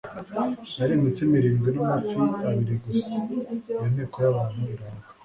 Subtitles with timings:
[0.79, 2.19] yari imitsima irindwi n'amafi
[2.49, 3.15] abiri gusa.
[3.73, 5.07] Iyo nteko y'abantu irahaga,